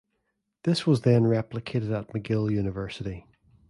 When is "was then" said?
0.87-1.25